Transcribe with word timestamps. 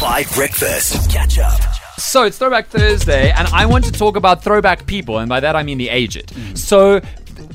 Five 0.00 0.32
Breakfast. 0.32 1.10
Catch 1.10 1.40
up. 1.40 1.60
So 1.98 2.22
it's 2.22 2.38
Throwback 2.38 2.68
Thursday, 2.68 3.32
and 3.32 3.48
I 3.48 3.66
want 3.66 3.84
to 3.86 3.90
talk 3.90 4.14
about 4.14 4.44
throwback 4.44 4.86
people, 4.86 5.18
and 5.18 5.28
by 5.28 5.40
that 5.40 5.56
I 5.56 5.64
mean 5.64 5.76
the 5.78 5.88
aged. 5.88 6.32
So 6.56 7.00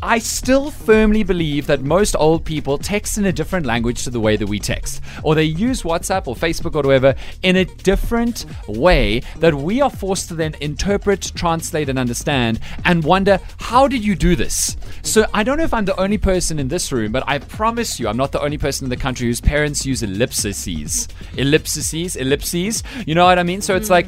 I 0.01 0.19
still 0.19 0.71
firmly 0.71 1.23
believe 1.23 1.67
that 1.67 1.81
most 1.81 2.15
old 2.17 2.45
people 2.45 2.77
text 2.77 3.17
in 3.17 3.25
a 3.25 3.31
different 3.31 3.65
language 3.65 4.03
to 4.03 4.09
the 4.09 4.19
way 4.19 4.35
that 4.35 4.47
we 4.47 4.59
text, 4.59 5.01
or 5.23 5.35
they 5.35 5.43
use 5.43 5.83
WhatsApp 5.83 6.27
or 6.27 6.35
Facebook 6.35 6.75
or 6.75 6.87
whatever 6.87 7.15
in 7.41 7.55
a 7.55 7.65
different 7.65 8.45
way 8.67 9.21
that 9.39 9.53
we 9.53 9.81
are 9.81 9.89
forced 9.89 10.27
to 10.29 10.35
then 10.35 10.55
interpret, 10.61 11.31
translate, 11.35 11.89
and 11.89 11.99
understand, 11.99 12.59
and 12.85 13.03
wonder 13.03 13.39
how 13.59 13.87
did 13.87 14.03
you 14.03 14.15
do 14.15 14.35
this? 14.35 14.77
So 15.01 15.25
I 15.33 15.43
don't 15.43 15.57
know 15.57 15.63
if 15.63 15.73
I'm 15.73 15.85
the 15.85 15.99
only 15.99 16.17
person 16.17 16.59
in 16.59 16.67
this 16.67 16.91
room, 16.91 17.11
but 17.11 17.23
I 17.27 17.39
promise 17.39 17.99
you, 17.99 18.07
I'm 18.07 18.17
not 18.17 18.31
the 18.31 18.41
only 18.41 18.57
person 18.57 18.85
in 18.85 18.89
the 18.89 18.97
country 18.97 19.27
whose 19.27 19.41
parents 19.41 19.85
use 19.85 20.03
ellipses, 20.03 21.07
ellipses, 21.37 22.15
ellipses. 22.15 22.83
You 23.05 23.15
know 23.15 23.25
what 23.25 23.39
I 23.39 23.43
mean? 23.43 23.61
So 23.61 23.75
it's 23.75 23.87
hmm. 23.87 23.93
like, 23.93 24.07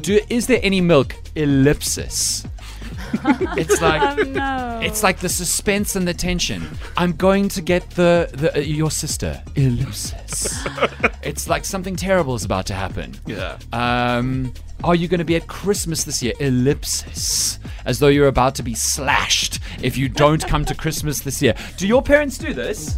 do 0.00 0.20
is 0.28 0.46
there 0.46 0.60
any 0.62 0.80
milk? 0.80 1.14
Ellipsis. 1.36 2.46
it's 3.56 3.80
like 3.80 4.28
no. 4.28 4.80
it's 4.82 5.02
like 5.02 5.18
the 5.18 5.28
suspense 5.28 5.96
and 5.96 6.06
the 6.06 6.14
tension. 6.14 6.66
I'm 6.96 7.12
going 7.12 7.48
to 7.50 7.62
get 7.62 7.90
the, 7.90 8.30
the 8.32 8.56
uh, 8.56 8.60
your 8.60 8.90
sister 8.90 9.42
ellipsis. 9.56 10.64
it's 11.22 11.48
like 11.48 11.64
something 11.64 11.96
terrible 11.96 12.34
is 12.34 12.44
about 12.44 12.66
to 12.66 12.74
happen. 12.74 13.14
Yeah. 13.26 13.58
Um, 13.72 14.52
are 14.82 14.94
you 14.94 15.08
going 15.08 15.18
to 15.18 15.24
be 15.24 15.36
at 15.36 15.46
Christmas 15.46 16.04
this 16.04 16.22
year? 16.22 16.34
Ellipsis. 16.40 17.58
As 17.84 17.98
though 17.98 18.08
you're 18.08 18.28
about 18.28 18.54
to 18.56 18.62
be 18.62 18.74
slashed 18.74 19.60
if 19.82 19.96
you 19.96 20.08
don't 20.08 20.46
come 20.46 20.64
to 20.66 20.74
Christmas 20.74 21.20
this 21.20 21.40
year. 21.40 21.54
Do 21.76 21.86
your 21.86 22.02
parents 22.02 22.38
do 22.38 22.52
this? 22.52 22.96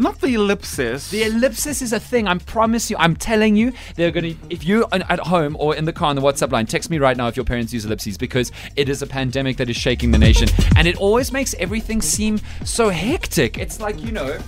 Not 0.00 0.18
the 0.22 0.32
ellipsis. 0.34 1.10
The 1.10 1.24
ellipsis 1.24 1.82
is 1.82 1.92
a 1.92 2.00
thing. 2.00 2.26
I 2.26 2.38
promise 2.38 2.90
you. 2.90 2.96
I'm 2.98 3.14
telling 3.14 3.54
you, 3.54 3.72
they're 3.96 4.10
going 4.10 4.34
to. 4.34 4.36
If 4.48 4.64
you 4.64 4.84
are 4.84 5.00
at 5.10 5.18
home 5.20 5.54
or 5.58 5.76
in 5.76 5.84
the 5.84 5.92
car 5.92 6.08
on 6.08 6.16
the 6.16 6.22
WhatsApp 6.22 6.50
line, 6.52 6.64
text 6.64 6.88
me 6.88 6.98
right 6.98 7.14
now 7.18 7.28
if 7.28 7.36
your 7.36 7.44
parents 7.44 7.74
use 7.74 7.84
ellipses 7.84 8.16
because 8.16 8.50
it 8.76 8.88
is 8.88 9.02
a 9.02 9.06
pandemic 9.06 9.58
that 9.58 9.68
is 9.68 9.76
shaking 9.76 10.10
the 10.10 10.16
nation, 10.18 10.48
and 10.74 10.88
it 10.88 10.96
always 10.96 11.32
makes 11.32 11.52
everything 11.58 12.00
seem 12.00 12.40
so 12.64 12.88
hectic. 12.88 13.58
It's 13.58 13.78
like 13.78 14.00
you 14.02 14.10
know. 14.10 14.38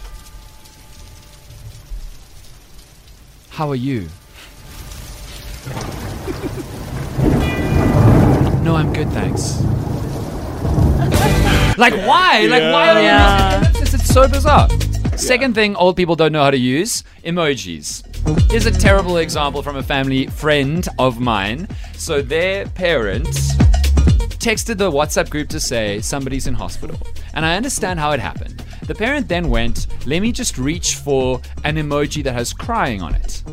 How 3.50 3.68
are 3.68 3.76
you? 3.76 4.08
no, 8.62 8.74
I'm 8.74 8.90
good, 8.94 9.10
thanks. 9.10 9.60
like 11.78 11.92
why? 12.06 12.46
Like 12.46 12.62
why 12.72 12.88
are 12.88 12.94
you 13.00 13.04
Yeah. 13.06 13.58
using 13.58 13.74
ellipsis? 13.76 14.00
It's 14.00 14.14
so 14.14 14.26
bizarre. 14.26 14.68
Second 15.22 15.54
thing 15.54 15.76
old 15.76 15.96
people 15.96 16.16
don't 16.16 16.32
know 16.32 16.42
how 16.42 16.50
to 16.50 16.58
use 16.58 17.04
emojis. 17.24 18.02
Here's 18.50 18.66
a 18.66 18.72
terrible 18.72 19.18
example 19.18 19.62
from 19.62 19.76
a 19.76 19.82
family 19.82 20.26
friend 20.26 20.86
of 20.98 21.20
mine. 21.20 21.68
So 21.94 22.22
their 22.22 22.66
parents 22.66 23.54
texted 24.42 24.78
the 24.78 24.90
WhatsApp 24.90 25.30
group 25.30 25.48
to 25.50 25.60
say 25.60 26.00
somebody's 26.00 26.48
in 26.48 26.54
hospital. 26.54 26.98
And 27.34 27.46
I 27.46 27.54
understand 27.56 28.00
how 28.00 28.10
it 28.10 28.18
happened. 28.18 28.64
The 28.88 28.96
parent 28.96 29.28
then 29.28 29.48
went, 29.48 29.86
let 30.06 30.22
me 30.22 30.32
just 30.32 30.58
reach 30.58 30.96
for 30.96 31.40
an 31.62 31.76
emoji 31.76 32.24
that 32.24 32.32
has 32.32 32.52
crying 32.52 33.00
on 33.00 33.14
it. 33.14 33.44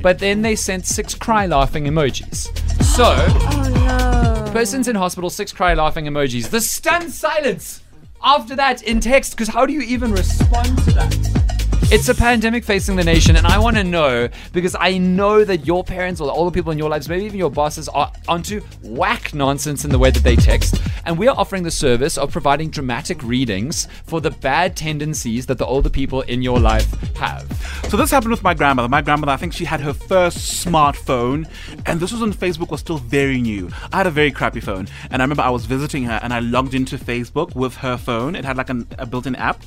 But 0.00 0.18
then 0.18 0.40
they 0.40 0.56
sent 0.56 0.86
six 0.86 1.14
cry 1.14 1.44
laughing 1.44 1.84
emojis. 1.84 2.48
So, 2.82 3.04
oh 3.04 4.44
no. 4.46 4.50
person's 4.52 4.88
in 4.88 4.96
hospital, 4.96 5.28
six 5.28 5.52
cry 5.52 5.74
laughing 5.74 6.06
emojis. 6.06 6.48
The 6.48 6.62
stunned 6.62 7.10
silence 7.10 7.81
after 8.24 8.54
that 8.56 8.82
in 8.82 9.00
text, 9.00 9.32
because 9.32 9.48
how 9.48 9.66
do 9.66 9.72
you 9.72 9.80
even 9.80 10.12
respond 10.12 10.78
to 10.84 10.92
that? 10.92 11.41
It's 11.90 12.08
a 12.08 12.14
pandemic 12.14 12.64
facing 12.64 12.96
the 12.96 13.04
nation, 13.04 13.36
and 13.36 13.46
I 13.46 13.58
want 13.58 13.76
to 13.76 13.84
know 13.84 14.28
because 14.52 14.74
I 14.78 14.96
know 14.96 15.44
that 15.44 15.66
your 15.66 15.84
parents 15.84 16.20
or 16.20 16.30
all 16.30 16.46
the 16.46 16.50
people 16.50 16.72
in 16.72 16.78
your 16.78 16.88
lives, 16.88 17.08
maybe 17.08 17.24
even 17.24 17.38
your 17.38 17.50
bosses, 17.50 17.88
are 17.88 18.10
onto 18.28 18.62
whack 18.82 19.34
nonsense 19.34 19.84
in 19.84 19.90
the 19.90 19.98
way 19.98 20.10
that 20.10 20.22
they 20.22 20.34
text. 20.34 20.80
And 21.04 21.18
we 21.18 21.28
are 21.28 21.36
offering 21.36 21.64
the 21.64 21.70
service 21.70 22.16
of 22.16 22.32
providing 22.32 22.70
dramatic 22.70 23.22
readings 23.22 23.88
for 24.04 24.20
the 24.20 24.30
bad 24.30 24.74
tendencies 24.74 25.46
that 25.46 25.58
the 25.58 25.66
older 25.66 25.90
people 25.90 26.22
in 26.22 26.40
your 26.40 26.58
life 26.58 26.90
have. 27.16 27.46
So 27.90 27.96
this 27.96 28.10
happened 28.10 28.30
with 28.30 28.42
my 28.42 28.54
grandmother. 28.54 28.88
My 28.88 29.02
grandmother, 29.02 29.32
I 29.32 29.36
think 29.36 29.52
she 29.52 29.66
had 29.66 29.80
her 29.80 29.92
first 29.92 30.64
smartphone, 30.64 31.46
and 31.84 32.00
this 32.00 32.10
was 32.10 32.22
when 32.22 32.32
Facebook 32.32 32.70
was 32.70 32.80
still 32.80 32.98
very 32.98 33.40
new. 33.40 33.70
I 33.92 33.98
had 33.98 34.06
a 34.06 34.10
very 34.10 34.30
crappy 34.30 34.60
phone, 34.60 34.88
and 35.10 35.20
I 35.20 35.24
remember 35.24 35.42
I 35.42 35.50
was 35.50 35.66
visiting 35.66 36.04
her, 36.04 36.18
and 36.22 36.32
I 36.32 36.38
logged 36.38 36.74
into 36.74 36.96
Facebook 36.96 37.54
with 37.54 37.76
her 37.76 37.98
phone. 37.98 38.34
It 38.34 38.44
had 38.44 38.56
like 38.56 38.70
an, 38.70 38.86
a 38.98 39.04
built-in 39.04 39.36
app. 39.36 39.62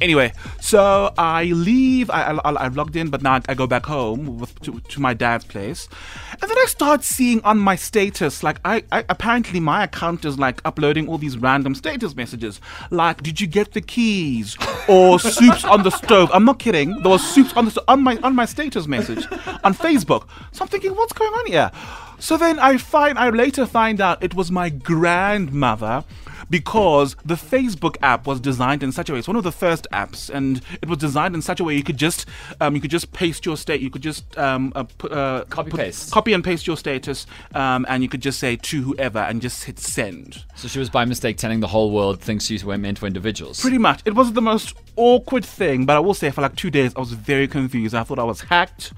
Anyway, 0.00 0.32
so 0.60 1.12
I 1.16 1.44
leave. 1.44 2.10
I, 2.10 2.32
I, 2.44 2.50
I 2.52 2.68
logged 2.68 2.96
in, 2.96 3.08
but 3.08 3.22
now 3.22 3.40
I 3.48 3.54
go 3.54 3.66
back 3.66 3.86
home 3.86 4.38
with, 4.38 4.60
to, 4.62 4.80
to 4.80 5.00
my 5.00 5.14
dad's 5.14 5.44
place, 5.44 5.88
and 6.32 6.42
then 6.42 6.58
I 6.58 6.66
start 6.66 7.02
seeing 7.02 7.42
on 7.42 7.58
my 7.58 7.76
status 7.76 8.42
like 8.42 8.60
I, 8.64 8.82
I 8.92 9.04
apparently 9.08 9.60
my 9.60 9.84
account 9.84 10.24
is 10.24 10.38
like 10.38 10.60
uploading 10.64 11.08
all 11.08 11.18
these 11.18 11.38
random 11.38 11.74
status 11.74 12.14
messages, 12.14 12.60
like 12.90 13.22
"Did 13.22 13.40
you 13.40 13.46
get 13.46 13.72
the 13.72 13.80
keys?" 13.80 14.56
or 14.88 15.18
"Soups 15.18 15.64
on 15.64 15.82
the 15.82 15.90
stove." 15.90 16.30
I'm 16.32 16.44
not 16.44 16.58
kidding. 16.58 17.02
There 17.02 17.10
was 17.10 17.26
soups 17.26 17.52
on 17.54 17.66
the 17.66 17.84
on 17.88 18.02
my 18.02 18.18
on 18.22 18.34
my 18.34 18.44
status 18.44 18.86
message 18.86 19.24
on 19.64 19.74
Facebook. 19.74 20.28
So 20.52 20.62
I'm 20.62 20.68
thinking, 20.68 20.92
what's 20.92 21.12
going 21.12 21.32
on 21.32 21.46
here? 21.46 21.70
So 22.18 22.36
then 22.36 22.58
I 22.58 22.78
find 22.78 23.18
I 23.18 23.28
later 23.30 23.66
find 23.66 24.00
out 24.00 24.22
it 24.22 24.34
was 24.34 24.50
my 24.50 24.70
grandmother 24.70 26.04
because 26.48 27.16
the 27.24 27.34
Facebook 27.34 27.96
app 28.02 28.26
was 28.26 28.40
designed 28.40 28.82
in 28.82 28.92
such 28.92 29.10
a 29.10 29.12
way. 29.12 29.18
It's 29.18 29.28
one 29.28 29.36
of 29.36 29.44
the 29.44 29.52
first 29.52 29.86
apps, 29.92 30.30
and 30.30 30.60
it 30.80 30.88
was 30.88 30.98
designed 30.98 31.34
in 31.34 31.42
such 31.42 31.60
a 31.60 31.64
way 31.64 31.74
you 31.74 31.82
could 31.82 31.96
just 31.98 32.26
um, 32.60 32.74
you 32.74 32.80
could 32.80 32.90
just 32.90 33.12
paste 33.12 33.44
your 33.44 33.56
state. 33.56 33.80
You 33.80 33.90
could 33.90 34.02
just 34.02 34.36
um, 34.38 34.72
uh, 34.74 34.84
put, 34.84 35.12
uh, 35.12 35.44
Copy 35.50 35.70
put- 35.70 35.80
paste. 35.80 36.10
copy 36.12 36.32
and 36.32 36.42
paste 36.42 36.66
your 36.66 36.76
status, 36.76 37.26
um, 37.54 37.84
and 37.88 38.02
you 38.02 38.08
could 38.08 38.22
just 38.22 38.38
say 38.38 38.56
to 38.56 38.82
whoever 38.82 39.18
and 39.18 39.42
just 39.42 39.64
hit 39.64 39.78
send. 39.78 40.44
So 40.54 40.68
she 40.68 40.78
was 40.78 40.88
by 40.88 41.04
mistake 41.04 41.36
telling 41.36 41.60
the 41.60 41.68
whole 41.68 41.90
world 41.90 42.20
things 42.20 42.50
you 42.50 42.64
were 42.66 42.78
meant 42.78 42.98
for 42.98 43.06
individuals. 43.06 43.60
Pretty 43.60 43.78
much, 43.78 44.00
it 44.04 44.14
was 44.14 44.32
the 44.32 44.42
most 44.42 44.74
awkward 44.96 45.44
thing. 45.44 45.84
But 45.84 45.96
I 45.96 46.00
will 46.00 46.14
say, 46.14 46.30
for 46.30 46.40
like 46.42 46.56
two 46.56 46.70
days, 46.70 46.92
I 46.96 47.00
was 47.00 47.12
very 47.12 47.46
confused. 47.48 47.94
I 47.94 48.02
thought 48.04 48.18
I 48.18 48.24
was 48.24 48.40
hacked. 48.42 48.92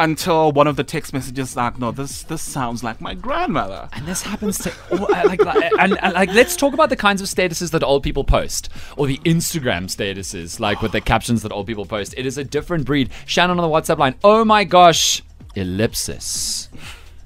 Until 0.00 0.50
one 0.50 0.66
of 0.66 0.76
the 0.76 0.84
text 0.84 1.12
messages 1.12 1.54
like, 1.56 1.78
no, 1.78 1.92
this 1.92 2.22
this 2.22 2.40
sounds 2.40 2.82
like 2.82 3.02
my 3.02 3.12
grandmother. 3.12 3.86
And 3.92 4.06
this 4.06 4.22
happens 4.22 4.56
to 4.60 4.72
like, 4.90 5.44
like 5.44 5.72
and, 5.78 6.02
and 6.02 6.14
like 6.14 6.30
let's 6.30 6.56
talk 6.56 6.72
about 6.72 6.88
the 6.88 6.96
kinds 6.96 7.20
of 7.20 7.28
statuses 7.28 7.70
that 7.72 7.82
old 7.82 8.02
people 8.02 8.24
post 8.24 8.70
or 8.96 9.06
the 9.06 9.18
Instagram 9.18 9.84
statuses 9.94 10.58
like 10.58 10.80
with 10.80 10.92
the 10.92 11.02
captions 11.02 11.42
that 11.42 11.52
old 11.52 11.66
people 11.66 11.84
post. 11.84 12.14
It 12.16 12.24
is 12.24 12.38
a 12.38 12.44
different 12.44 12.86
breed. 12.86 13.10
Shannon 13.26 13.58
on 13.60 13.70
the 13.70 13.76
WhatsApp 13.76 13.98
line. 13.98 14.14
Oh 14.24 14.42
my 14.42 14.64
gosh, 14.64 15.22
ellipsis. 15.54 16.70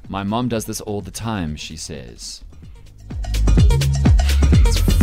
My 0.08 0.24
mom 0.24 0.48
does 0.48 0.64
this 0.64 0.80
all 0.80 1.00
the 1.00 1.12
time, 1.12 1.54
she 1.54 1.76
says. 1.76 2.42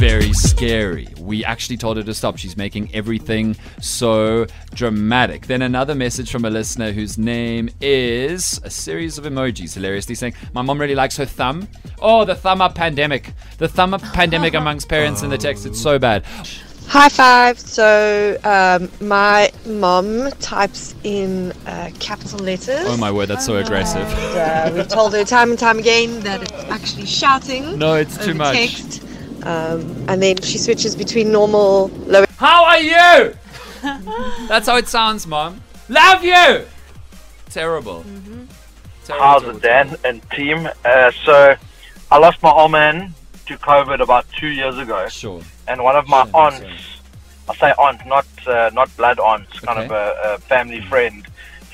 It's 0.03 0.11
very 0.11 0.33
scary. 0.33 1.07
We 1.19 1.45
actually 1.45 1.77
told 1.77 1.97
her 1.97 2.01
to 2.01 2.13
stop. 2.15 2.39
She's 2.39 2.57
making 2.57 2.89
everything 2.95 3.55
so 3.81 4.47
dramatic. 4.73 5.45
Then 5.45 5.61
another 5.61 5.93
message 5.93 6.31
from 6.31 6.43
a 6.43 6.49
listener 6.49 6.91
whose 6.91 7.19
name 7.19 7.69
is 7.81 8.59
a 8.63 8.69
series 8.71 9.19
of 9.19 9.25
emojis, 9.25 9.75
hilariously 9.75 10.15
saying, 10.15 10.33
My 10.53 10.63
mom 10.63 10.81
really 10.81 10.95
likes 10.95 11.17
her 11.17 11.25
thumb. 11.25 11.67
Oh, 12.01 12.25
the 12.25 12.33
thumb 12.33 12.61
up 12.61 12.73
pandemic. 12.73 13.33
The 13.59 13.67
thumb 13.67 13.93
up 13.93 14.01
pandemic 14.01 14.53
amongst 14.55 14.89
parents 14.89 15.21
in 15.21 15.29
the 15.29 15.37
text. 15.37 15.67
It's 15.67 15.79
so 15.79 15.99
bad. 15.99 16.25
High 16.87 17.09
five. 17.09 17.59
So 17.59 18.39
um, 18.43 18.89
my 19.07 19.51
mom 19.67 20.31
types 20.39 20.95
in 21.03 21.51
uh, 21.67 21.91
capital 21.99 22.39
letters. 22.39 22.85
Oh 22.87 22.97
my 22.97 23.11
word, 23.11 23.27
that's 23.27 23.45
so 23.45 23.57
aggressive. 23.57 24.01
And, 24.01 24.73
uh, 24.73 24.75
we've 24.75 24.87
told 24.87 25.13
her 25.13 25.23
time 25.23 25.51
and 25.51 25.59
time 25.59 25.77
again 25.77 26.21
that 26.21 26.41
it's 26.41 26.51
actually 26.71 27.05
shouting. 27.05 27.77
No, 27.77 27.93
it's 27.93 28.17
too 28.17 28.33
much. 28.33 28.55
Text. 28.55 29.10
Um, 29.43 30.05
and 30.07 30.21
then 30.21 30.37
she 30.41 30.57
switches 30.57 30.95
between 30.95 31.31
normal, 31.31 31.87
lower. 32.05 32.25
How 32.37 32.65
are 32.65 32.79
you? 32.79 33.35
That's 34.47 34.67
how 34.67 34.77
it 34.77 34.87
sounds, 34.87 35.25
mom. 35.27 35.61
Love 35.89 36.23
you. 36.23 36.65
Terrible. 37.49 38.03
Terrible, 39.05 39.25
How's 39.25 39.41
terrible, 39.41 39.57
it, 39.57 39.61
Dan 39.63 39.95
and 40.05 40.21
team? 40.31 40.69
Uh, 40.85 41.11
so, 41.25 41.55
I 42.11 42.17
lost 42.17 42.41
my 42.43 42.51
old 42.51 42.71
man 42.71 43.13
to 43.47 43.57
COVID 43.57 43.99
about 43.99 44.25
two 44.39 44.47
years 44.49 44.77
ago, 44.77 45.07
Sure. 45.09 45.41
and 45.67 45.83
one 45.83 45.95
of 45.95 46.07
my 46.07 46.23
Shit, 46.25 46.35
aunts, 46.35 46.57
sorry. 46.59 46.73
I 47.49 47.55
say 47.55 47.73
aunt, 47.79 48.05
not 48.05 48.25
uh, 48.47 48.69
not 48.73 48.95
blood 48.95 49.19
aunts, 49.19 49.59
kind 49.59 49.79
Okay. 49.79 49.85
of 49.87 49.91
a, 49.91 50.33
a 50.35 50.37
family 50.37 50.81
friend, 50.81 51.27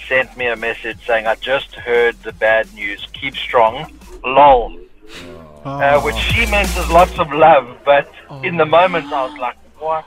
sent 0.07 0.35
me 0.37 0.47
a 0.47 0.55
message 0.55 0.97
saying, 1.05 1.27
"I 1.27 1.35
just 1.35 1.75
heard 1.75 2.15
the 2.23 2.31
bad 2.31 2.73
news. 2.73 3.05
Keep 3.13 3.35
strong, 3.35 3.91
lol." 4.23 4.79
Uh, 5.65 5.99
which 6.01 6.15
she 6.15 6.45
meant 6.49 6.69
as 6.77 6.89
lots 6.89 7.17
of 7.19 7.31
love, 7.31 7.77
but 7.83 8.09
in 8.43 8.57
the 8.57 8.65
moment 8.65 9.11
I 9.11 9.25
was 9.25 9.37
like, 9.37 9.57
"What?" 9.79 10.05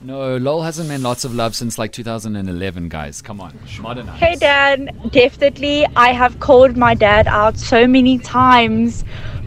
No, 0.00 0.36
LOL 0.36 0.62
hasn't 0.62 0.88
meant 0.88 1.02
lots 1.02 1.24
of 1.24 1.34
love 1.34 1.56
since 1.56 1.76
like 1.76 1.90
2011, 1.92 2.88
guys. 2.88 3.20
Come 3.20 3.40
on, 3.40 3.58
modernize. 3.80 4.18
Hey 4.20 4.36
Dan, 4.36 4.90
definitely. 5.10 5.84
I 5.96 6.12
have 6.12 6.38
called 6.38 6.76
my 6.76 6.94
dad 6.94 7.26
out 7.26 7.58
so 7.58 7.86
many 7.88 8.18
times 8.18 9.04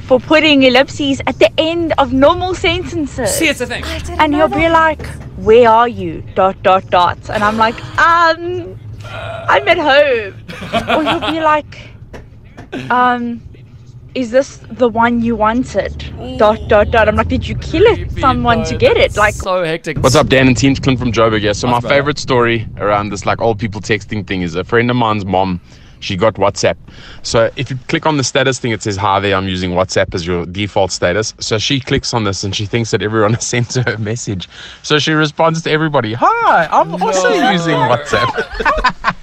for 0.08 0.20
putting 0.20 0.64
ellipses 0.64 1.22
at 1.26 1.40
the 1.40 1.50
end 1.58 1.94
of 1.98 2.12
normal 2.12 2.54
sentences. 2.54 3.34
See, 3.34 3.48
it's 3.48 3.62
a 3.62 3.68
thing. 3.68 3.86
and 4.20 4.36
he'll 4.36 4.50
be 4.50 4.68
like, 4.68 5.06
"Where 5.38 5.70
are 5.70 5.88
you?" 5.88 6.22
Dot 6.36 6.62
dot 6.64 6.90
dot, 6.90 7.30
and 7.30 7.44
I'm 7.44 7.56
like, 7.58 7.80
"Um, 7.98 8.78
I'm 9.06 9.66
at 9.70 9.78
home." 9.78 10.34
or 10.98 11.04
he'll 11.04 11.32
be 11.32 11.40
like, 11.40 11.92
um, 12.90 13.42
is 14.16 14.32
this 14.32 14.58
the 14.72 14.90
one 14.90 15.22
you 15.22 15.36
wanted? 15.36 16.38
Dot 16.38 16.60
dot 16.68 16.92
dot. 16.92 17.08
I'm 17.08 17.16
like, 17.16 17.28
did 17.28 17.48
you 17.48 17.56
kill 17.56 17.84
it? 17.84 18.12
Someone 18.20 18.64
to 18.66 18.78
get 18.78 18.98
it? 18.98 19.16
Like, 19.16 19.34
so 19.34 19.64
hectic. 19.64 19.98
What's 20.00 20.16
up, 20.16 20.28
Dan 20.28 20.48
and 20.48 20.58
team? 20.58 20.76
Clint 20.76 21.00
from 21.00 21.12
Joburg 21.12 21.42
here. 21.42 21.54
So 21.54 21.68
my 21.68 21.80
favorite 21.82 22.20
story 22.20 22.68
around 22.78 23.10
this 23.10 23.26
like 23.26 23.42
old 23.42 23.60
people 23.60 23.82
texting 23.82 24.26
thing 24.26 24.42
is 24.42 24.56
a 24.56 24.64
friend 24.64 24.90
of 24.90 24.96
mine's 24.98 25.26
mom. 25.26 25.62
She 26.00 26.16
got 26.18 26.34
WhatsApp. 26.34 26.78
So 27.22 27.52
if 27.58 27.70
you 27.70 27.78
click 27.88 28.08
on 28.08 28.18
the 28.18 28.24
status 28.24 28.58
thing, 28.58 28.72
it 28.72 28.82
says, 28.82 28.98
Hi 28.98 29.20
there, 29.20 29.36
I'm 29.36 29.48
using 29.48 29.72
WhatsApp 29.72 30.16
as 30.16 30.26
your 30.26 30.48
default 30.48 30.92
status. 30.92 31.36
So 31.40 31.60
she 31.60 31.80
clicks 31.80 32.12
on 32.14 32.24
this 32.24 32.44
and 32.44 32.56
she 32.56 32.66
thinks 32.66 32.90
that 32.90 33.04
everyone 33.04 33.34
has 33.36 33.46
sent 33.46 33.76
her 33.76 33.94
a 33.94 34.00
message. 34.00 34.50
So 34.82 34.98
she 34.98 35.12
responds 35.14 35.62
to 35.62 35.72
everybody, 35.72 36.14
Hi, 36.14 36.68
I'm 36.72 37.02
also 37.02 37.30
using 37.52 37.76
WhatsApp. 37.76 39.16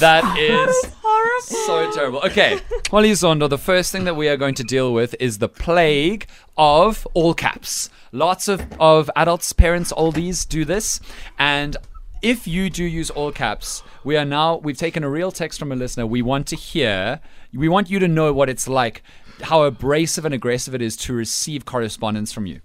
That 0.00 0.38
is 0.38 0.92
so 1.40 1.90
terrible. 1.92 2.20
Okay, 2.20 2.60
Holly 2.90 3.12
Zondo, 3.12 3.48
the 3.48 3.58
first 3.58 3.92
thing 3.92 4.04
that 4.04 4.16
we 4.16 4.28
are 4.28 4.36
going 4.36 4.54
to 4.54 4.64
deal 4.64 4.92
with 4.92 5.14
is 5.20 5.38
the 5.38 5.48
plague 5.48 6.26
of 6.56 7.06
all 7.14 7.34
caps. 7.34 7.90
Lots 8.12 8.48
of, 8.48 8.66
of 8.80 9.10
adults, 9.16 9.52
parents, 9.52 9.92
oldies 9.92 10.48
do 10.48 10.64
this. 10.64 11.00
And 11.38 11.76
if 12.22 12.46
you 12.46 12.70
do 12.70 12.84
use 12.84 13.10
all 13.10 13.32
caps, 13.32 13.82
we 14.04 14.16
are 14.16 14.24
now, 14.24 14.56
we've 14.56 14.76
taken 14.76 15.04
a 15.04 15.10
real 15.10 15.30
text 15.30 15.58
from 15.58 15.72
a 15.72 15.76
listener. 15.76 16.06
We 16.06 16.22
want 16.22 16.46
to 16.48 16.56
hear, 16.56 17.20
we 17.52 17.68
want 17.68 17.90
you 17.90 17.98
to 17.98 18.08
know 18.08 18.32
what 18.32 18.48
it's 18.48 18.68
like, 18.68 19.02
how 19.42 19.62
abrasive 19.62 20.24
and 20.24 20.34
aggressive 20.34 20.74
it 20.74 20.82
is 20.82 20.96
to 20.96 21.12
receive 21.12 21.64
correspondence 21.64 22.32
from 22.32 22.46
you. 22.46 22.60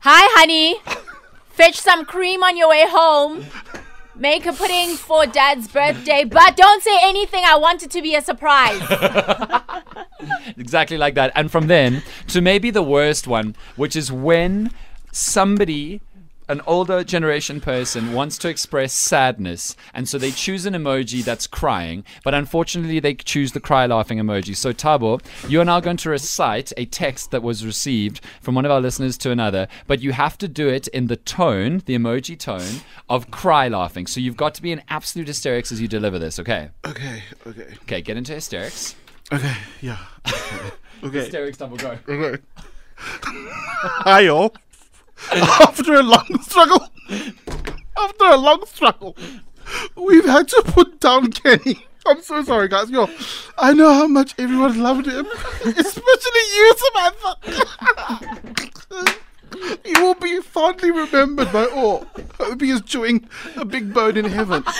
Hi, 0.00 0.26
honey. 0.38 0.80
Fetch 1.50 1.78
some 1.78 2.04
cream 2.04 2.42
on 2.42 2.56
your 2.56 2.68
way 2.68 2.84
home. 2.88 3.46
Make 4.14 4.44
a 4.44 4.52
pudding 4.52 4.96
for 4.96 5.26
dad's 5.26 5.68
birthday, 5.68 6.24
but 6.24 6.56
don't 6.56 6.82
say 6.82 6.98
anything. 7.02 7.44
I 7.46 7.56
want 7.56 7.82
it 7.82 7.90
to 7.92 8.02
be 8.02 8.14
a 8.14 8.20
surprise. 8.20 8.80
exactly 10.56 10.98
like 10.98 11.14
that. 11.14 11.32
And 11.34 11.50
from 11.50 11.66
then 11.66 12.02
to 12.28 12.42
maybe 12.42 12.70
the 12.70 12.82
worst 12.82 13.26
one, 13.26 13.56
which 13.76 13.96
is 13.96 14.12
when 14.12 14.70
somebody, 15.12 16.02
an 16.48 16.60
older 16.66 17.02
generation 17.04 17.60
person, 17.60 18.12
wants 18.12 18.36
to 18.38 18.48
express 18.48 18.92
sadness, 18.92 19.76
and 19.94 20.08
so 20.08 20.18
they 20.18 20.30
choose 20.30 20.66
an 20.66 20.74
emoji 20.74 21.24
that's 21.24 21.46
crying, 21.46 22.04
but 22.24 22.34
unfortunately 22.34 23.00
they 23.00 23.14
choose 23.14 23.52
the 23.52 23.60
cry 23.60 23.86
laughing 23.86 24.18
emoji. 24.18 24.56
So 24.56 24.72
Tabo, 24.72 25.20
you 25.48 25.60
are 25.60 25.64
now 25.64 25.80
going 25.80 25.96
to 25.98 26.10
recite 26.10 26.72
a 26.76 26.84
text 26.84 27.30
that 27.30 27.42
was 27.42 27.64
received 27.64 28.20
from 28.40 28.54
one 28.54 28.64
of 28.64 28.70
our 28.70 28.80
listeners 28.80 29.16
to 29.18 29.30
another, 29.30 29.68
but 29.86 30.00
you 30.00 30.12
have 30.12 30.36
to 30.38 30.48
do 30.48 30.68
it 30.68 30.88
in 30.88 31.06
the 31.06 31.16
tone, 31.16 31.82
the 31.86 31.96
emoji 31.96 32.38
tone 32.38 32.82
of 33.08 33.30
cry 33.30 33.68
laughing. 33.68 34.06
So 34.06 34.20
you've 34.20 34.36
got 34.36 34.54
to 34.54 34.62
be 34.62 34.72
in 34.72 34.82
absolute 34.88 35.28
hysterics 35.28 35.70
as 35.72 35.80
you 35.80 35.88
deliver 35.88 36.18
this. 36.18 36.38
Okay. 36.38 36.70
Okay, 36.84 37.22
okay, 37.46 37.66
Okay. 37.82 38.00
Get 38.02 38.16
into 38.16 38.32
hysterics. 38.34 38.94
okay, 39.32 39.54
yeah. 39.80 39.98
Okay, 41.04 41.18
Hysterics 41.18 41.56
double 41.58 41.76
go. 41.76 41.98
okay. 42.08 42.40
Hi, 42.96 44.20
y'all. 44.20 44.54
After 45.32 45.94
a 45.94 46.02
long 46.02 46.42
struggle, 46.42 46.88
after 47.96 48.24
a 48.24 48.36
long 48.36 48.64
struggle, 48.66 49.16
we've 49.96 50.24
had 50.24 50.48
to 50.48 50.62
put 50.66 51.00
down 51.00 51.30
Kenny. 51.32 51.86
I'm 52.04 52.20
so 52.22 52.42
sorry, 52.42 52.68
guys. 52.68 52.90
Yo, 52.90 53.08
I 53.56 53.72
know 53.72 53.92
how 53.92 54.08
much 54.08 54.34
everyone 54.38 54.82
loved 54.82 55.06
him, 55.06 55.26
especially 55.64 56.44
you, 56.54 56.74
Samantha. 56.76 57.36
he 59.84 59.92
will 60.00 60.14
be 60.14 60.40
fondly 60.40 60.90
remembered 60.90 61.52
by 61.52 61.66
all. 61.66 62.06
I 62.16 62.44
Hope 62.44 62.60
he 62.60 62.70
is 62.70 62.82
chewing 62.82 63.28
a 63.56 63.64
big 63.64 63.94
bone 63.94 64.16
in 64.16 64.24
heaven. 64.24 64.64
I'm 64.66 64.72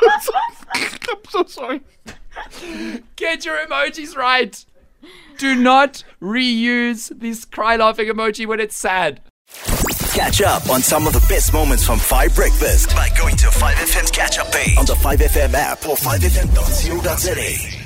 so 0.00 0.10
sorry. 0.20 0.86
I'm 1.08 1.24
so 1.28 1.44
sorry. 1.44 1.80
Get 3.16 3.44
your 3.44 3.56
emojis 3.64 4.16
right. 4.16 4.64
Do 5.40 5.54
not 5.54 6.04
reuse 6.20 7.18
this 7.18 7.46
cry 7.46 7.76
laughing 7.76 8.08
emoji 8.08 8.46
when 8.46 8.60
it's 8.60 8.76
sad. 8.76 9.22
Catch 10.12 10.42
up 10.42 10.68
on 10.68 10.82
some 10.82 11.06
of 11.06 11.14
the 11.14 11.26
best 11.30 11.54
moments 11.54 11.82
from 11.82 11.98
5 11.98 12.34
Breakfast 12.34 12.90
by 12.90 13.08
going 13.16 13.36
to 13.36 13.46
5FM's 13.46 14.10
catch 14.10 14.38
up 14.38 14.52
page 14.52 14.76
on 14.76 14.84
the 14.84 14.92
5FM 14.92 15.54
app 15.54 15.88
or 15.88 15.96
5FM.co.za. 15.96 17.79